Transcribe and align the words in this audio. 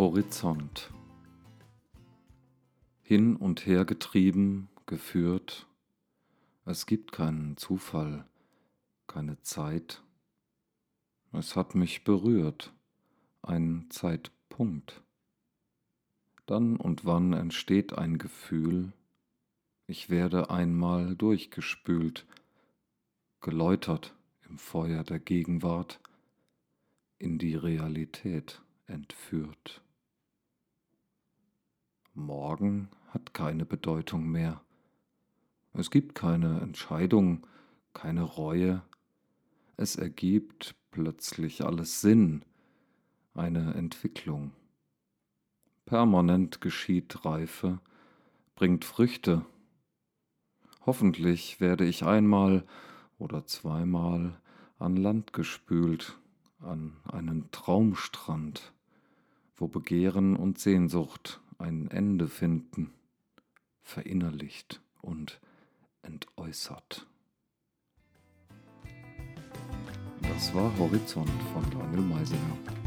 Horizont. 0.00 0.90
Hin 3.02 3.36
und 3.36 3.66
her 3.66 3.84
getrieben, 3.84 4.70
geführt, 4.86 5.68
es 6.64 6.86
gibt 6.86 7.12
keinen 7.12 7.58
Zufall, 7.58 8.24
keine 9.06 9.42
Zeit. 9.42 10.02
Es 11.32 11.54
hat 11.54 11.74
mich 11.74 12.02
berührt, 12.02 12.72
ein 13.42 13.88
Zeitpunkt. 13.90 15.02
Dann 16.46 16.76
und 16.76 17.04
wann 17.04 17.34
entsteht 17.34 17.92
ein 17.92 18.16
Gefühl, 18.16 18.94
ich 19.86 20.08
werde 20.08 20.48
einmal 20.48 21.14
durchgespült, 21.14 22.24
geläutert 23.42 24.16
im 24.48 24.56
Feuer 24.56 25.04
der 25.04 25.18
Gegenwart, 25.18 26.00
in 27.18 27.36
die 27.36 27.54
Realität 27.54 28.62
entführt. 28.86 29.82
Morgen 32.20 32.88
hat 33.08 33.34
keine 33.34 33.64
Bedeutung 33.64 34.28
mehr. 34.28 34.60
Es 35.72 35.90
gibt 35.90 36.14
keine 36.14 36.60
Entscheidung, 36.60 37.46
keine 37.94 38.22
Reue. 38.22 38.82
Es 39.76 39.96
ergibt 39.96 40.74
plötzlich 40.90 41.64
alles 41.64 42.00
Sinn, 42.00 42.44
eine 43.34 43.74
Entwicklung. 43.74 44.52
Permanent 45.86 46.60
geschieht 46.60 47.24
Reife, 47.24 47.80
bringt 48.54 48.84
Früchte. 48.84 49.44
Hoffentlich 50.86 51.60
werde 51.60 51.84
ich 51.84 52.04
einmal 52.04 52.64
oder 53.18 53.46
zweimal 53.46 54.40
an 54.78 54.96
Land 54.96 55.32
gespült, 55.32 56.18
an 56.60 56.96
einen 57.04 57.50
Traumstrand, 57.50 58.72
wo 59.56 59.68
Begehren 59.68 60.36
und 60.36 60.58
Sehnsucht 60.58 61.40
ein 61.60 61.90
Ende 61.90 62.28
finden, 62.28 62.92
verinnerlicht 63.82 64.80
und 65.02 65.40
entäußert. 66.02 67.06
Das 70.22 70.54
war 70.54 70.76
Horizont 70.78 71.30
von 71.52 71.70
Daniel 71.70 72.02
Meisinger. 72.02 72.79